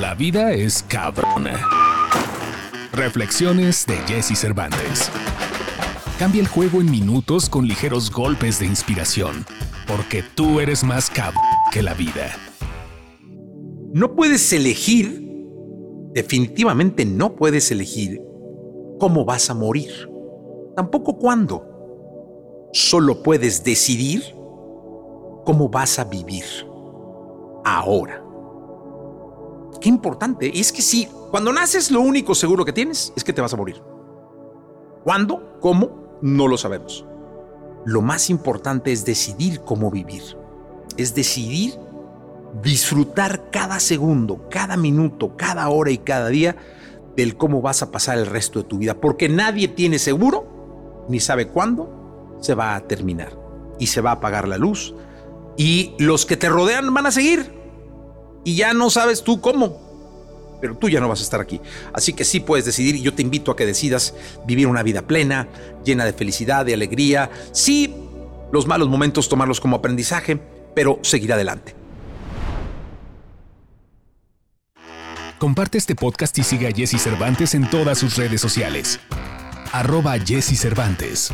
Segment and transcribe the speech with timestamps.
[0.00, 1.68] La vida es cabrona.
[2.92, 5.08] Reflexiones de Jesse Cervantes.
[6.18, 9.46] Cambia el juego en minutos con ligeros golpes de inspiración,
[9.86, 12.36] porque tú eres más cabrón que la vida.
[13.92, 15.30] No puedes elegir,
[16.12, 18.20] definitivamente no puedes elegir
[18.98, 20.10] cómo vas a morir,
[20.74, 21.64] tampoco cuándo.
[22.72, 24.24] Solo puedes decidir
[25.44, 26.44] cómo vas a vivir
[27.64, 28.24] ahora.
[29.84, 30.50] Qué importante.
[30.58, 33.58] es que sí, cuando naces lo único seguro que tienes es que te vas a
[33.58, 33.82] morir.
[35.02, 35.58] ¿Cuándo?
[35.60, 36.18] ¿Cómo?
[36.22, 37.04] No lo sabemos.
[37.84, 40.22] Lo más importante es decidir cómo vivir.
[40.96, 41.74] Es decidir
[42.62, 46.56] disfrutar cada segundo, cada minuto, cada hora y cada día
[47.14, 48.98] del cómo vas a pasar el resto de tu vida.
[48.98, 53.38] Porque nadie tiene seguro ni sabe cuándo se va a terminar.
[53.78, 54.94] Y se va a apagar la luz.
[55.58, 57.63] Y los que te rodean van a seguir
[58.44, 59.80] y ya no sabes tú cómo.
[60.60, 61.60] Pero tú ya no vas a estar aquí.
[61.92, 64.14] Así que sí puedes decidir y yo te invito a que decidas
[64.46, 65.48] vivir una vida plena,
[65.84, 67.30] llena de felicidad, de alegría.
[67.52, 67.94] Sí,
[68.52, 70.38] los malos momentos tomarlos como aprendizaje,
[70.74, 71.74] pero seguir adelante.
[75.38, 79.00] Comparte este podcast y sigue a Jesse Cervantes en todas sus redes sociales.
[79.72, 81.32] Arroba Jesse Cervantes.